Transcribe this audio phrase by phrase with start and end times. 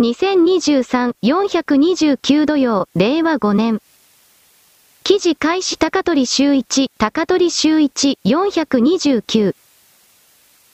[0.00, 3.82] 2023-429土曜、令和5年。
[5.04, 9.54] 記事開始高取週1、高取週1、429。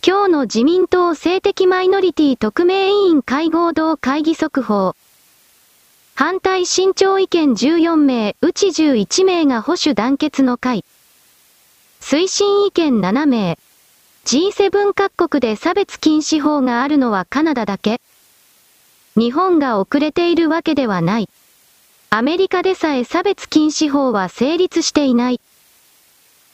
[0.06, 4.94] 今日の自民党性的マイノリティ特命委員会合同会議速報。
[6.15, 10.85] 反対慎重意見14名、うち11名が保守団結の会。
[12.01, 13.58] 推進意見7名。
[14.24, 18.01] G7 各国で差別禁止法があるのはカナダだけ
[19.16, 21.29] 日本が遅れているわけではない。
[22.11, 25.41] アメリカでさえ差別禁止法は成立していない。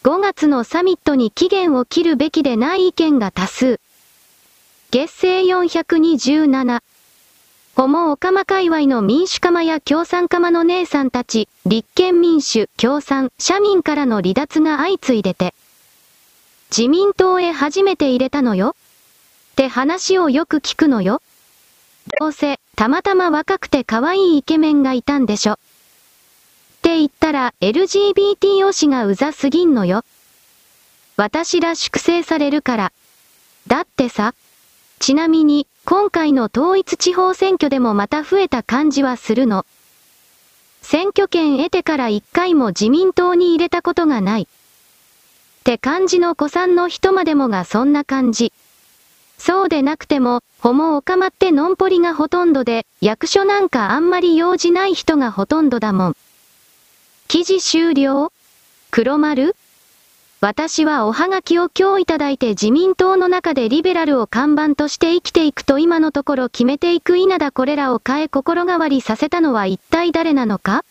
[0.05, 3.80] 5月のサミットに期限を切るべきでない意見が多数。
[4.93, 6.80] 月星427。
[7.75, 15.55] ホモオカマ界隈の民主化マや共産化マの姉さんたち、立憲民主、共産、社民からの離脱が相次いでて。
[16.71, 18.77] 自民党へ初めて入れたのよ
[19.52, 21.23] って話をよく聞くのよ
[22.20, 25.54] どうせ、たまたま若くて可愛いイケメンがいたんでしょ。
[25.54, 25.57] っ
[26.82, 30.04] て言ったら LGBT 推しがうざすぎんのよ。
[31.16, 32.93] 私ら粛清されるから。
[33.66, 34.35] だってさ。
[34.99, 39.66] ちなみに、今回の統一地方選挙でもまた増えた感じはするの。
[40.80, 44.43] 選挙権得てから一回も自民党に入れたことがない。
[44.43, 44.46] っ
[45.65, 48.52] て感じの子さんの人までもがそんな感じ。
[49.45, 56.16] そうでなくても、ホモオカマってのんぽりがほとんどで、役所なんかあんまり用事ない人がほとんどだもん。
[57.26, 58.30] 記事終了？
[58.93, 59.57] 黒丸？
[60.40, 70.84] 私はおはがきを今日いただいて自民党の中でリベラルを看板として生きていくと今のところ決めていく稲田これらを変え心変わりさせたのは一体誰なのか？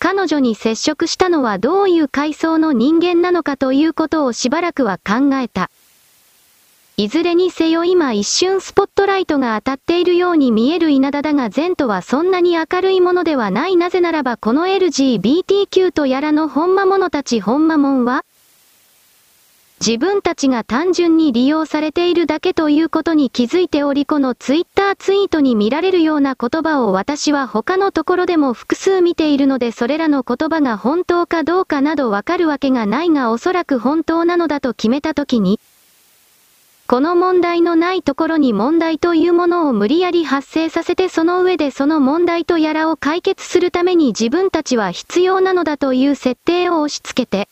[0.00, 5.70] 彼女に接触したのはどういう階層の人間なのかということをしばらくは考えた。
[7.02, 18.26] いずれにせよ今一瞬スポットライトが当たっているように見える稲田だが前途はそんなに明るいものではないなぜならばこの LGBTQ とやらの本間者たち本間門は
[19.80, 35.60] 自分たちが単純に利用されているだけということに気づいておりこのツイッターツイートに見られるような言葉を私は他のところでも複数見ているのでそれらの言葉が本当かどうかなどわかるわけがないがおそらく本当なのだと決めたときに
[36.90, 47.48] この問題のないところに問題というものを無理やり発生させてその上でその問題とやらを解決するために自分たちは必要なのだという設定を押し付けて、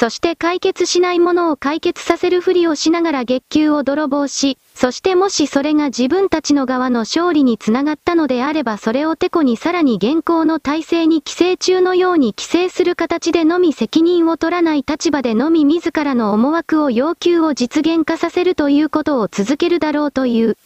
[0.00, 20.56] そして解決しないものを解決させるふりをしながら月給を泥棒し、そしてもしそれが自分たちの側の勝利につながったのであればそれをてこにさらに現行の体制に規制中のように規制する形でのみ責任を取らない立場でのみ自らの思惑を要求を実現化させるということを続けるだろうという。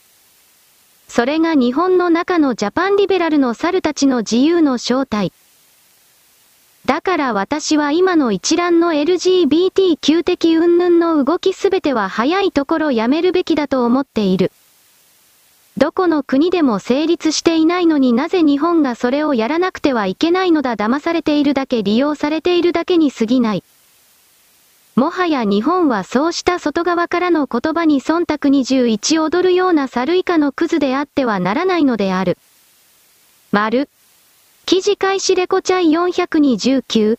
[1.08, 5.32] それが日本の中のジャパンリベラルの猿たちの自由の正体。
[6.86, 14.52] だから私は今の一覧の LGBTQ 的云々の動きすべては早いところやめるべきだと思っている。
[15.76, 23.64] どこの国でも成立していないのになぜ日本がそれをやらなくてはいけないのだ騙されているだけ利用されているだけに過ぎない。
[24.94, 32.38] もはや日本はそうした外側からの言葉に忖度21踊るような猿以下のクズであってはならないのである。
[33.50, 33.88] 丸。
[34.66, 37.18] 記事開始レコチャイ429。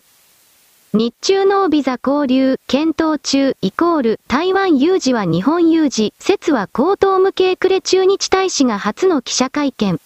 [0.94, 10.02] 日中のビザ交流、検討中、イコール、台湾有事は日本有事、説は高等無形クレ駐日大使が初の記者会見。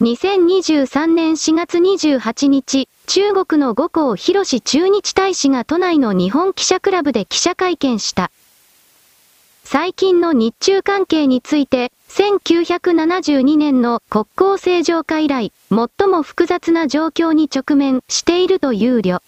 [0.00, 8.30] 2023年4月28日、中国の五校広志駐日大使が都内の日本記者クラブで記者会見した。
[9.64, 19.22] 最近の日中関係について、1972年の国交正常化以来、最も複雑な状況に直面していると憂慮。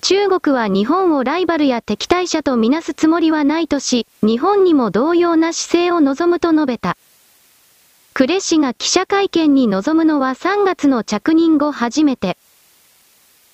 [0.00, 6.96] 中国は日本をライバルや敵対者とみなすつもりはないとし、日本にも同様な姿勢を望むと述べた。
[8.14, 12.38] 呉氏が記者会見に臨むのは3月の着任後初めて。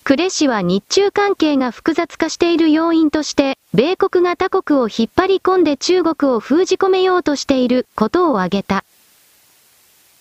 [0.05, 8.85] 呉氏は日中関係が複雑化している要因として、米国が他国を引っ張り込んで中国を封じ込めようとしていることを挙げた。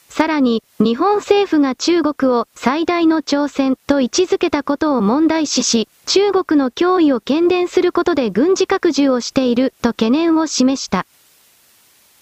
[0.07, 11.07] さらに、日本政府が中国を最大の挑戦と位置づけたことを問題視し、中国の脅威を懸念することで軍事拡充をしていると懸念を示した。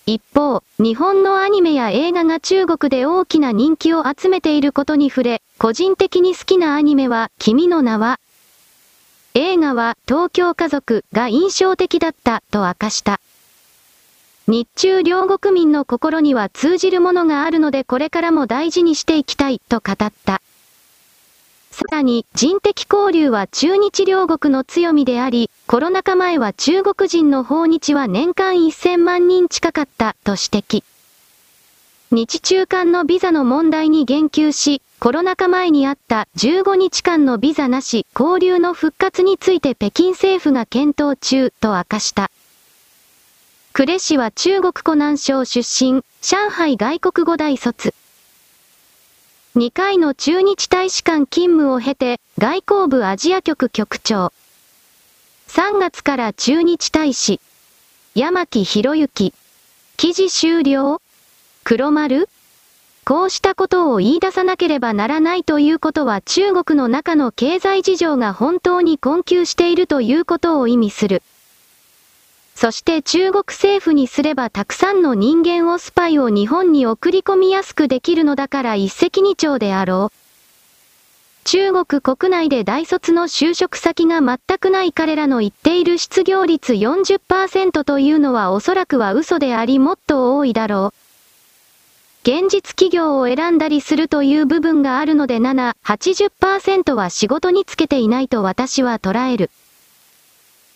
[0.05, 8.17] 一方、日本のアニメや映画が中国で大きな人気を集めていることに触れ、個人的に好きなアニメは、君の名は、
[9.33, 13.19] 映画は東京家族が印象的だったと明かした。
[14.47, 19.95] 日中両国民の心には通じるものがあるのでこれからも大事にしていきたいと語っ
[20.25, 20.41] た。
[21.71, 30.83] さらに、人的交流は中日両国の強みであり、コロナ禍前は中国人の訪日は年間1000万人近かったと指摘。
[32.11, 42.29] 日中間のビザの問題に言及し、コロナ禍前にあった15日間のビザなし交流の復活について北京政府が検討中と明かした。
[43.71, 47.93] 呉氏は中国湖南省出身、上海外国語大卒。
[49.55, 54.33] 2回の駐日大使館勤務を経て、外交部アジア局局長。
[55.47, 57.39] 3月から駐日大使。
[58.15, 59.33] 山木博之。
[59.95, 61.01] 記事終了
[61.63, 62.27] 黒丸
[63.09, 71.23] こうしたことを言い出さなければならないということは中国の中の経済事情が本当に困窮しているということを意味する。
[72.53, 81.45] そして中国政府にすればたくさんの人間をスパイを日本に送り込みやすくできるのだから一石二鳥であろう。
[81.45, 91.08] 中国国内で大卒の就職先が全くない彼らの言っている失業率40%というのはおそらくは嘘でありもっと多いだろう。
[92.31, 99.49] 現実企業を選んだりするという部分があるので7、80%は仕事につけていないと私は捉える。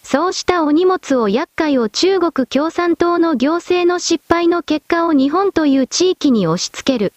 [0.02, 7.14] そうしたお荷物を厄介を中国共産党の行政の失敗の結果を日本という地域に押し付ける。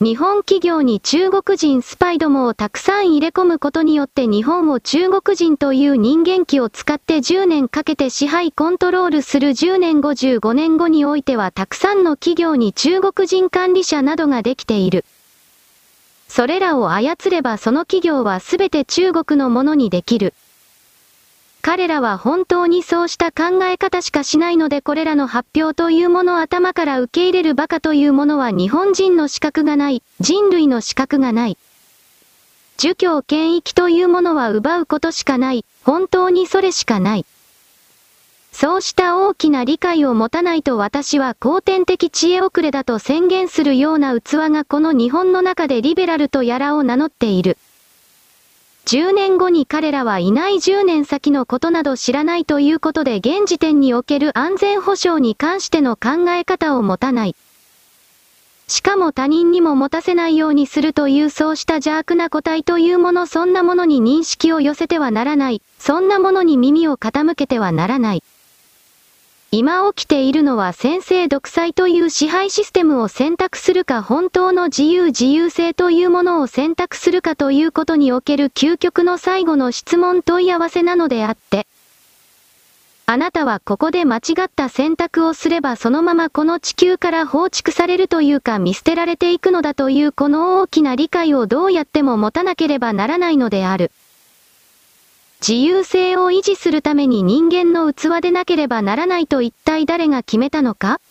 [0.00, 15.04] 日本企業に中国人スパイどもをたくさん入れ込むことによって日本を中国人という人間機を使って10年かけて支配コントロールする10年55年後においてはたくさんの企業に中国人管理者などができている。
[16.26, 20.34] それらを操ればその企業はすべて中国のものにできる。
[21.66, 31.56] 彼らは本当にそうした考え方しかしないのでこれらの発表というものを頭から受け入れるバカというものは日本人の資格がない、人類の資格がない。
[32.76, 37.24] 儒教権益というものは奪うことしかない、本当にそれしかない。
[38.52, 47.56] そうした大きな理解を持たないと私は後天的知恵遅れだと宣言するような器がこの日本の中でリベラルとやらを名乗っている。
[48.86, 57.36] 10年後に彼らはいない10年先のことなど知らないということで現時点における安全保障に関しての考え方を持たない。
[58.68, 65.62] しかも他人にも持たせないようにするというそうした邪悪な個体というものそんなものに認識を寄せてはならない。
[65.78, 68.22] そんなものに耳を傾けてはならない。
[69.56, 81.68] 今起きているのは先制独裁という支配システムを選択するか本当の自由自由性というものを選択するかということにおける究極の最後の質問問い合わせなのであって。
[83.06, 93.92] あなたはここで間違った選択をすればそのままこの地球から放逐されるというか見捨てられていくのだというこの大きな理解をどうやっても持たなければならないのである。
[95.46, 101.02] 自由性を維持するために人間の器でなければならないと一体誰が決めたのか？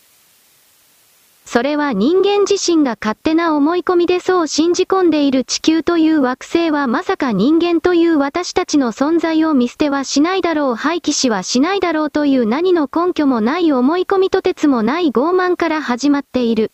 [1.46, 16.72] それは人間自身が勝手な思い込みでそう信じ込んでいる地球という惑星はまさか人間という私たちの存在を見捨てはしないだろう廃棄しはしないだろうという何の根拠もない思い込みとてつもない傲慢から始まっている。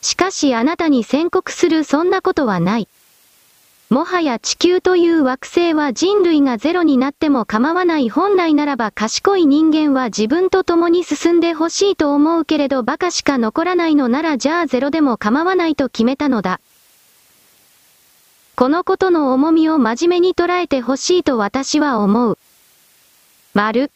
[0.00, 2.86] しかしあなたに宣告するそんなことはない。
[3.88, 16.60] もはや地球という惑星は人類がゼロになっても構わない本来ならば賢い人間は自分と共に進んでほしいと思うけれど馬鹿しか残らないのならじゃあゼロでも構わないと決めたのだ。
[18.56, 22.38] このことの重みを真面目に捉えてほしいと私は思う。
[23.54, 23.92] 丸。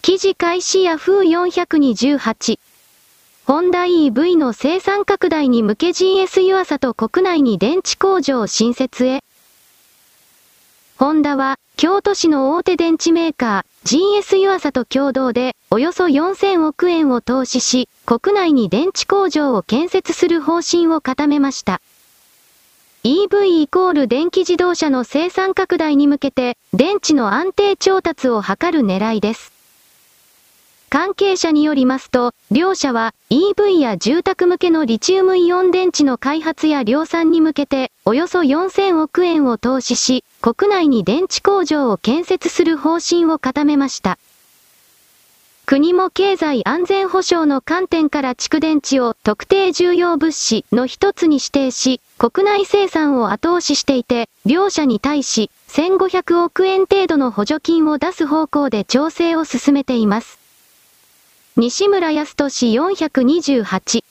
[0.00, 2.58] 記事開始ヤフー428。
[3.44, 9.25] ホンダ EV の生産拡大に向け GS 湯浅と国内に電池工場新設へ。
[10.98, 21.82] ホンダは、京都市の大手電池メーカー、GS 湯浅と共同で、およそ4000億円を投資し、国内に電池工場を建設する方針を固めました。
[23.04, 29.55] EV イコール電気自動車の生産拡大に向けて、電池の安定調達を図る狙いです。
[30.88, 44.18] 関係者によりますと、両社は EV や住宅向けのリチウムイオン電池の開発や量産に向けて、およそ4000億円を投資し、国内に電池工場を建設する方針を固めました。
[45.66, 60.45] 国も経済安全保障の観点から蓄電池を特定重要物資の一つに指定し、国内生産を後押ししていて、両社に対し1500億円程度の補助金を出す方向で調整を進めています。
[61.58, 64.02] 西村康俊428。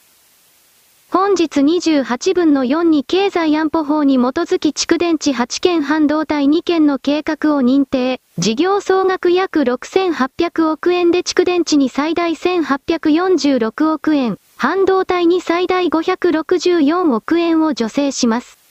[1.12, 18.64] 本日28分の4に経済安保法に基づき蓄電池8件半導体2件の計画を認定、事業総額約6800億円で蓄電池に最大1846億円、半導体に最大564億円を助成します。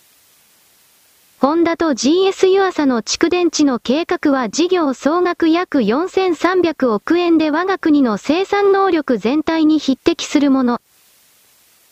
[1.44, 10.80] ホンダと GS ユアサの蓄電池の計画は事業総額約4300億円で我が国の生産能力全体に匹敵するもの。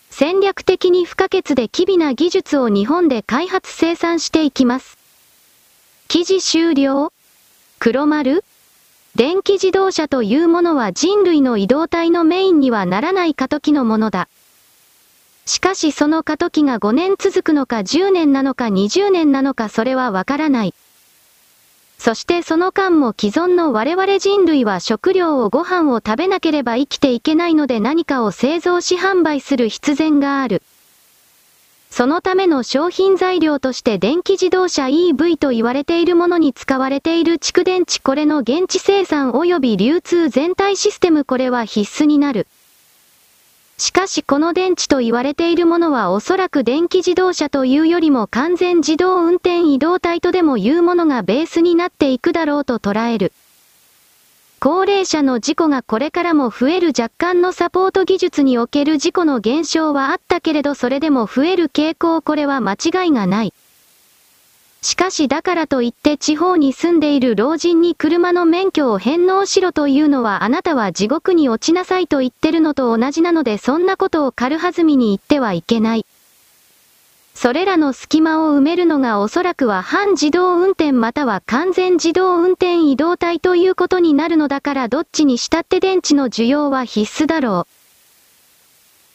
[0.09, 4.97] 戦略的に不可欠で機微な技術を日本で開発生産していきます。
[6.09, 7.13] 記事終了
[7.79, 8.45] 黒丸
[9.17, 14.31] 電気自動車というものは人類の移動体のメインにはならない過渡期のものだ。
[15.45, 20.75] しかしその過渡期が5年続くのか10年なのか20年なのかそれはわからない。
[21.99, 30.63] そしてその間も既存の我々人類は食料をご飯を食べなければ生きていけないので何かを製造し販売する必然がある。
[31.91, 42.47] そのための商品材料として電気自動車 EV と言われているものに使われている蓄電池これの現地生産及び流通全体システムこれは必須になる。
[43.83, 53.33] しかしこの電池と言われているものはおそらく電気自動車というよりも完全自動運転移動体とでもいうものがベースになっていくだろうと捉える。
[54.61, 63.53] 高齢者の事故がこれからも増える若干のサポート技術における事故の減少はあったけれどそれでも増える傾向これは間違いがない。
[64.83, 76.07] しかしだからといって地方に住んでいる老人に車の免許を返納しろというのはあなたは地獄に落ちなさいと言ってるのと同じなのでそんなことを軽はずみに言ってはいけない。
[77.35, 87.82] それらの隙間を埋めるのがおそらくは半自動運転または完全自動運転移動体ということになるのだからどっちにしたって電池の需要は必須だろう。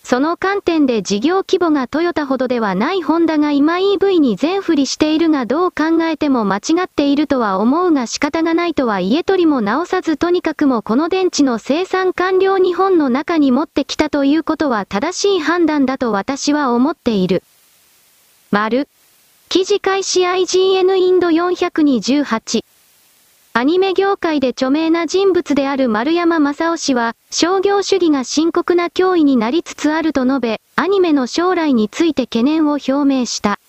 [0.10, 17.44] その観点で事業規模がトヨタほどではないホンダが今 EV に全振りしているがどう考えても間違っているとは思うが仕方がないとは言えとりも直さずとにかくもこの電池の生産完了日本の中に持ってきたということは正しい判断だと私は思っている。
[18.50, 18.88] 丸。
[19.50, 22.64] 記事開始 IGN インド428。
[23.58, 33.60] アニメ業界で著名な人物である丸山正夫氏は、商業主義が深刻な脅威になりつつあると述べ、アニメの将来について懸念を表明した。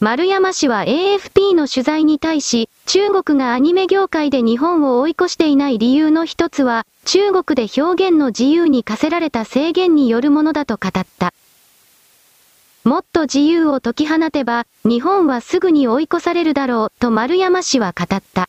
[0.00, 11.32] 丸山氏は AFP の取材に対し、中国がアニメ業界で日本を追い越していない理由の一つは、中国で表現の自由に課せられた制限によるものだと語った。
[12.82, 18.48] もっと自由を解き放てば、日本はすぐに追い越されるだろう、と丸山氏は語った。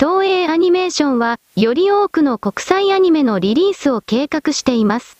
[0.00, 5.16] 東映アニメーションは、より多くの国際アニメのリリースを計画しています。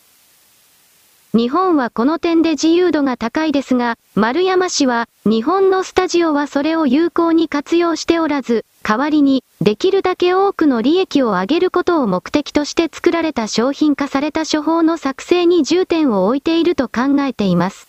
[1.33, 17.88] 日本はこの点で自由度が高いですが、丸山氏は、日本のスタジオはそれを有効に活用しておらず、代わりに、できるだけ多くの利益を上げることを目的として作られた商品化された処方の作成に重点を置いていると考えています。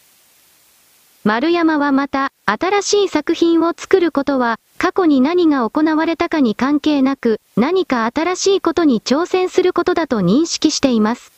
[1.22, 11.30] 丸山はまた、新しい作品を作ることは、過去に何が行われたかに関係なく、何か新しいことに挑戦することだと認識しています。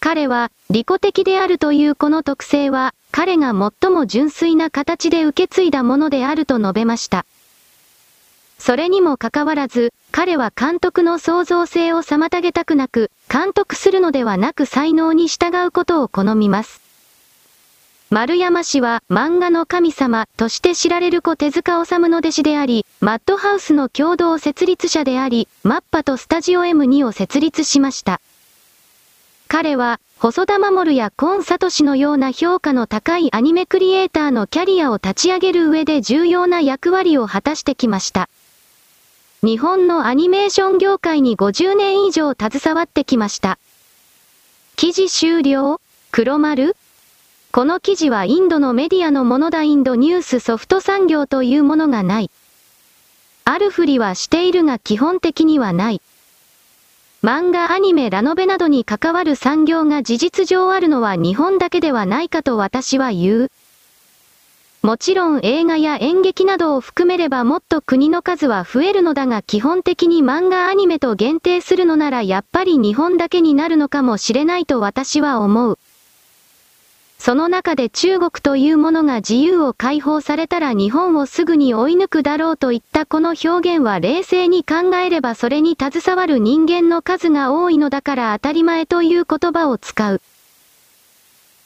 [0.00, 7.24] 彼は、利己的であるというこの特性は、彼が最も純粋な形で受け継いだものであると述べました。
[8.58, 16.85] それにもかかわらず、彼は監督の創造性を妨げたくなく、監督するのではなく才能に従うことを好みます。
[18.08, 28.20] 丸山氏は漫画の神様として知られる子手塚治虫の弟子であり、マッドハウスの共同設立者であり、マッパとスタジオ M2 を設立しました。
[29.48, 38.28] 彼は、細田守やコンサトシのような評価の高いアニメクリエイターのキャリアを立ち上げる上で重要な役割を果たしてきました。
[39.42, 43.58] 日本のアニメーション業界に50年以上携わってきました。
[44.76, 45.80] 記事終了？
[46.12, 46.76] 黒丸？
[47.56, 52.30] この記事はインドのメディアのものだインドニュースソフト産業というものがない。
[53.46, 56.02] あるふりはしているが基本的にはない。
[57.24, 63.50] 漫画アニメラノベなどに関わる産業が事実上あるのは日本だけではないかと私は言う。
[64.82, 75.78] もちろん映画や演劇などを含めればもっと国の数は増えるのだが基本的に漫画アニメと限定するのならやっぱり日本だけになるのかもしれないと私は思う。
[77.18, 90.20] その中で中国というものが自由を解放されたら日本をすぐに追い抜くだろうといったこの表現は冷静に考えればそれに携わる人間の数が多いのだから当たり前という言葉を使う。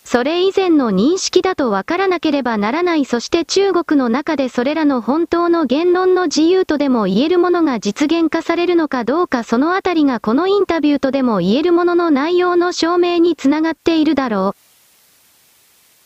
[0.04, 14.69] それ以前の認識だとわからなければならないそして中国の中でそれらの本当の言論の自由とでも言えるものが実現化されるのかどうかそのあたりがこのインタビューとでも言えるものの内容の証明につながっているだろう。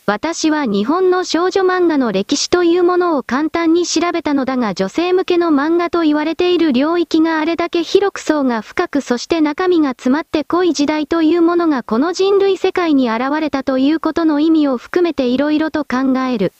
[0.07, 16.53] 私は日本の少女漫画の歴史というものを簡単に調べたのだが女性向けの漫画と言われている領域があれだけ広く層が深くそして中身が詰まって濃い時代というものがこの人類世界に現れたということの意味を含めて色々と考える。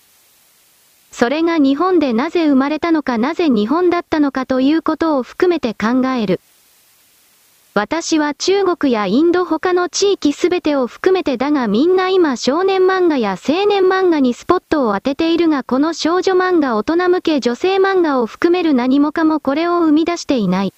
[1.12, 6.42] それが日本でなぜ生まれたのかなぜ日本だったのかということを含めて考える。
[7.77, 20.74] 私は中国やインド他の地域すべてを含めてだがみんな今少年漫画や青年漫画にスポットを当てているがこの少女漫画大人向け女性漫画を含める何もかもこれを生み出していない。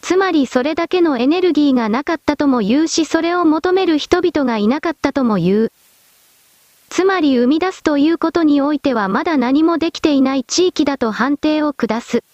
[0.00, 5.72] つまりそれだけのエネルギーがなかったとも言うしそれを求める人々がいなかったとも言う。
[6.88, 12.24] つまり生み出すということにおいてはまだ何もできていない地域だと判定を下す。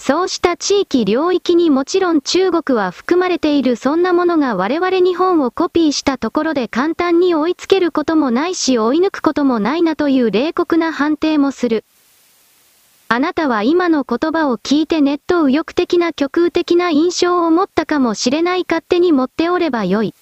[0.00, 11.84] そうした地域領域にもちろん中国は含まれているそんなものが我々日本をコピーしたところで簡単に追いつけることもないし追い抜くこともないなという冷酷な判定もする。
[13.08, 20.14] あなたは今の言葉を聞いてネット右翼的な極右的な印象を持ったかもしれない勝手に持っておればよい。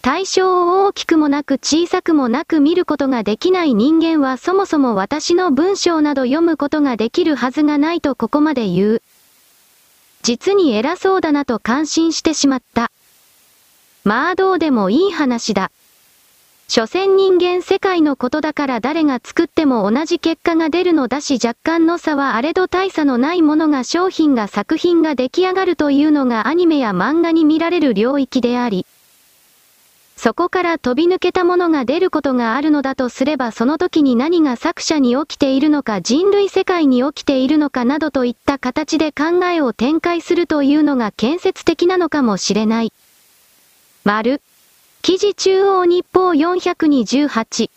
[0.00, 9.02] 対象を大きくもなく小さくもなく見ることができない人間はそもそも私の文章など読むことができるはずがないとここまで言う。
[10.22, 12.90] 実に偉そうだなと感心してしまった。
[14.04, 15.70] まあどうでもいい話だ。
[16.68, 28.84] 所詮人間世界のことだから誰が作っても同じ結果が出るのだし若干の差はあれど大差のないものが商品が作品が出来上がるというのがアニメや漫画に見られる領域であり、
[30.18, 42.92] そこから飛び抜けたものが出ることがあるのだとすればその時に何が作者に起きているのか人類世界に起きているのかなどといった形で考えを展開するというのが建設的なのかもしれない。
[44.02, 44.42] 丸。
[45.02, 47.70] 記事中央日報428。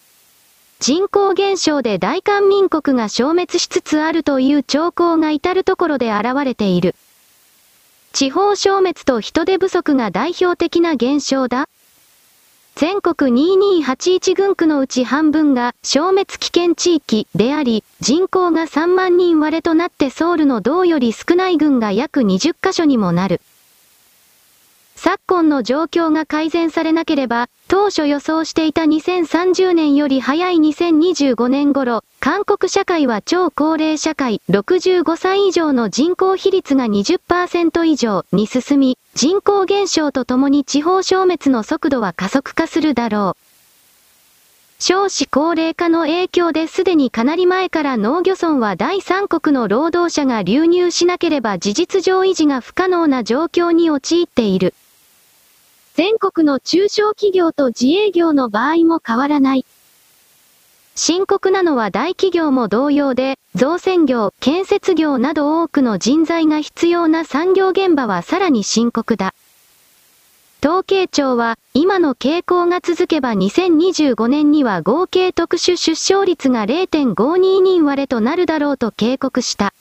[0.79, 6.95] 人口減少で大韓民国が消滅しつつあるという兆候が至るところで現れている。
[8.13, 11.69] 地方消滅と人手不足が代表的な現象だ。
[12.75, 23.41] 全国2281軍区のうち半分が消滅危険地域であり、人口が3万人割れとなってソウルの同より少ない軍が約20カ所にもなる。
[25.03, 43.51] 昨今の状況が改善されなければ、当初予想していた2030年より早い2025年頃、韓国社会は超高齢社会、65歳以上の人口比率が20%以上に進み、人口減少とともに地方消滅の速度は加速化するだろう。
[44.77, 54.75] 少子高齢化の影響ですでにかなり前から農漁村は第三国の労働者が流入しなければ事実上維持が不可能な状況に陥っている。
[56.03, 59.67] 全国の中小企業と自営業の場合も変わらない。
[60.95, 69.35] 深刻なのは大企業も同様で、造船業、建設業など多くの人材が必要な産業現場はさらに深刻だ。
[70.65, 79.71] 統計庁は、今の傾向が続けば2025年には合計特殊出生率が0.52人割れとなるだろうと警告した。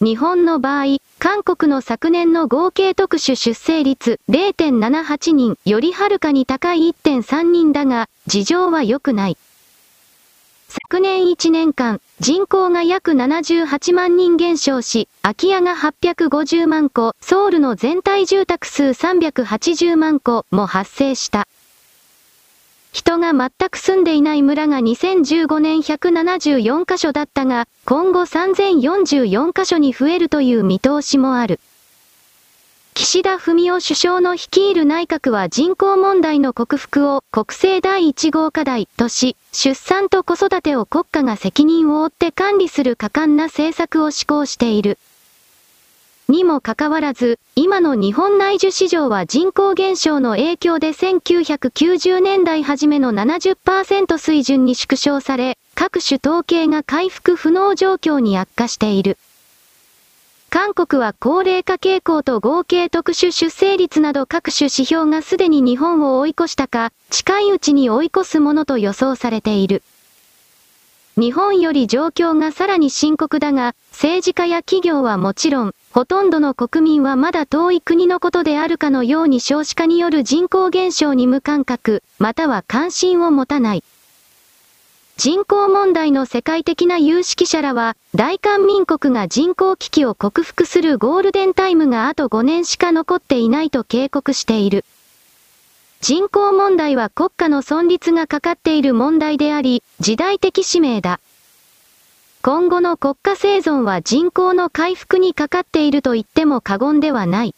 [0.00, 9.36] 日本の場合、韓国の昨年の合計特殊出生率0.78人よりはるかに高い1.3人だが、事情は良くない。
[10.68, 21.48] 昨年1年間、人口が約78万人減少し、空き家が850万戸、ソウルの全体住宅数380万戸も発生した。
[22.98, 31.60] 人が全く住んでいない村が2015年174カ所だったが、今後3044カ所に増えるという見通しもある。
[32.94, 44.98] 岸田文雄首相の率いる内閣は人口問題の克服を国政第一号課題とし、出産と子育てを国家が責任を負って管理する果敢な政策を施行している。
[46.28, 59.16] にもかかわらず、今の日本内需市場は人口減少の影響で1990年代初めの70%水準に縮小され、各種統計が回復不能状況に悪化している。
[60.50, 69.82] 韓国は高齢化傾向と合計特殊出生率など各種指標がすでに日本を追い越したか、近いうちに追い越すものと予想されている。
[71.16, 83.82] 日本より状況がさらに深刻だが、政治家や企業はもちろん、ほとんどの国民はまだ遠い国のことであるかのように少子化による人口減少に無感覚、または関心を持たない。
[85.16, 94.84] 人口問題の世界的な有識者らは、大韓民国が人口危機を克服するゴールデンタイムがあと5年しか残っていないと警告している。
[96.00, 101.18] 人口問題は国家の存立がかかっている問題であり、時代的使命だ。
[102.40, 107.54] 今後の国家生存は人口の回復にかかっていると言っても過言ではない。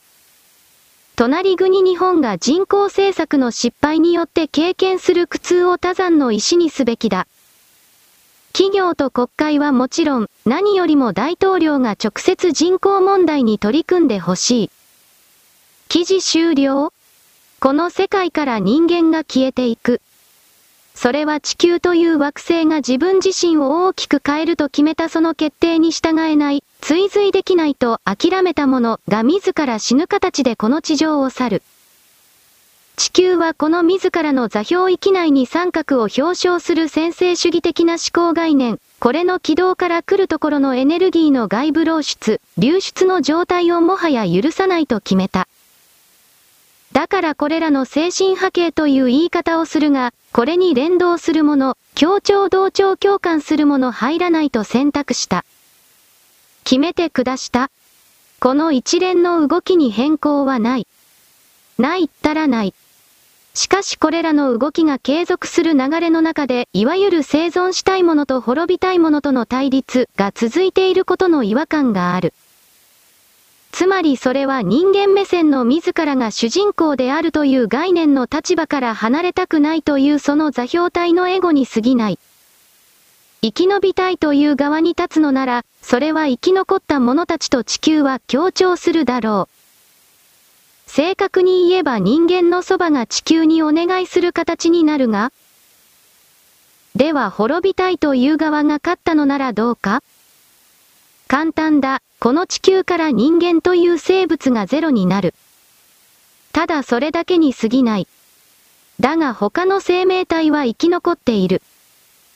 [1.17, 7.27] 隣国日本が人口政策の失敗によって経験する苦痛を多山の石にすべきだ。
[8.55, 14.71] 企業と国会はもちろん、何よりも大統領が直接人口問題に取り組んでほしい。
[15.89, 16.95] 記事終了
[17.61, 20.01] この世界から人間が消えていく。
[21.03, 31.63] それは地球という惑星が自分自身を大きく変えると決めたその決定に従えない、追随できないと諦めた者が自ら死ぬ形でこの地上を去る。
[32.97, 45.49] 地球はこの自らの座標域内に三角を表彰する先制主義的な思考概念、これの軌道から来るところのエネルギーの外部漏出、流出の状態をもはや許さないと決めた。
[46.93, 55.45] だからこれらの精神波形という言い方をするが、これに連動するもの、協調同調共感するもの入らないと選択した。
[56.65, 57.71] 決めて下した。
[58.41, 60.87] この一連の動きに変更はない。
[61.79, 62.75] ないったらない。
[63.55, 72.35] しかしこれらの動きが継続する流れの中で、いわゆる生存したいものと滅びたいものとの対立が続いていることの違和感がある。
[73.73, 82.19] つまりそれは人間目線の自らが主人公であるという概念の立場から離れたくないというその座標体のエゴに過ぎない。
[83.43, 89.55] 生き延びたいという側に立つのなら、それは生き残った者たちと地球は協調するだろう。
[90.91, 95.33] 正確に言えば人間のそばが地球にお願いする形になるが
[96.97, 100.03] では滅びたいという側が勝ったのならどうか？
[101.29, 102.03] 簡単だ。
[102.23, 105.33] この地球から人間という生物がゼロになる。
[106.53, 108.07] ただそれだけに過ぎない。
[109.01, 111.63] だが他の生命体は生き残っている。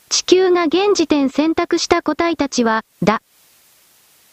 [0.09, 3.21] 地球が現時点選択した個体たちは、だ。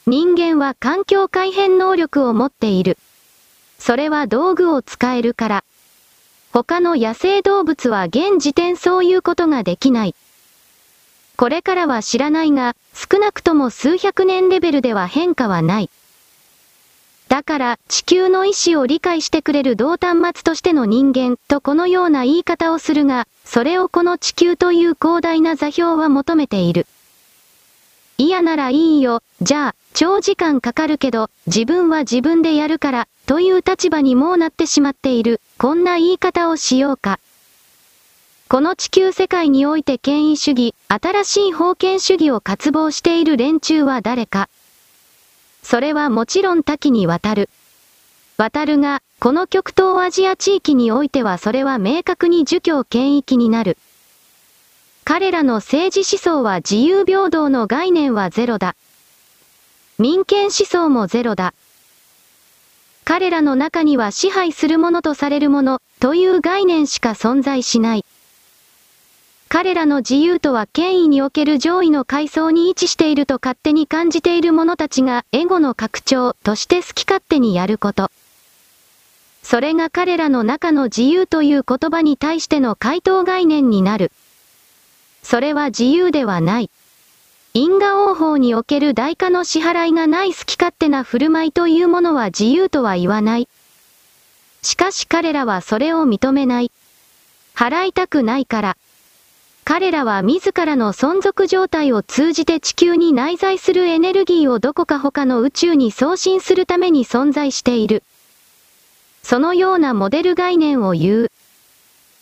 [0.06, 2.96] 人間は環境改変能力を持っている。
[3.78, 5.64] それは道具を使えるから。
[6.50, 10.14] 他の野生動物は現時点そういうことができない。
[11.42, 15.90] これからは知らないが、少なくとも数百年レベルでは変化はない。
[17.26, 26.86] だから、地球の意志を理解してくれる同端末としての人間とこのような言い方をするが、それをこの地球という広大な座標は求めている。
[28.18, 37.18] 嫌ならいいよ、じゃあ、長時間かかるけど、自分は自分でやるから、という立場にもうなってしまっている、こんな言い方をしようか。
[38.52, 44.50] この地球世界において権威主義、新しい封建主義を渇望している連中は誰か。
[45.62, 47.48] それはもちろん多岐にわたる。
[48.36, 53.78] 渡るが、この極東アジア地域においてはそれは明確に儒教権益になる。
[55.04, 58.76] 彼らの政治思想は自由平等の概念はゼロだ。
[59.98, 61.54] 民権思想もゼロだ。
[63.06, 68.04] 彼らの中には支配するものとされるもの、という概念しか存在しない。
[69.52, 78.10] 彼らの自由とは権威における上位の階層に位置していると勝手に感じている者たちがエゴの拡張として好き勝手にやること。
[79.42, 84.10] それが彼らの中の自由という言葉に対しての回答概念になる。
[85.22, 86.70] それは自由ではない。
[87.52, 93.48] 因果応報における代価の支払いがない好き勝手な振る舞いというものは自由とは言わない。
[94.62, 96.72] しかし彼らはそれを認めない。
[97.54, 98.76] 払いたくないから。
[99.74, 108.02] 彼らは自らの存続状態を通じて地球に内在するエネルギーをどこか他の宇宙に送信するために存在している。
[109.22, 111.30] そのようなモデル概念を言う。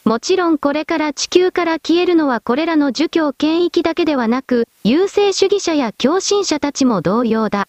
[0.04, 7.66] もちろんこれから地球から消えるのはこれらの儒教権益だけではなく、優勢主義者や狂信者たちも同様だ。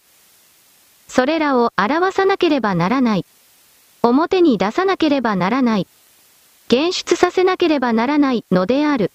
[1.08, 3.26] それらを表さなければならない。
[4.04, 5.88] 表に出さなければならない。
[6.68, 9.10] 現出させなければならないのである。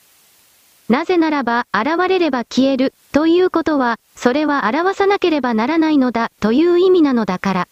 [0.89, 7.69] なぜならば、現れれば消える、ということは、それは表さなければならないのだ、という意味なのだから。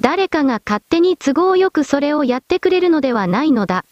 [0.00, 3.84] 誰かが勝手に都合よくそれをやってくれるのではないのだ。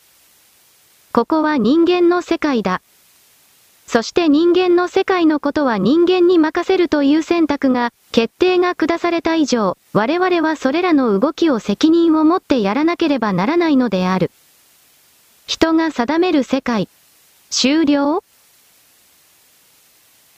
[1.12, 2.80] ここは人間の世界だ。
[3.86, 14.30] そして人間の世界のことは人間に任せるという選択が、決定が下された以上、我々はそれらの動きを責任を持ってやらなければならないのである。
[15.46, 16.88] 人が定める世界。
[17.50, 18.22] 終了？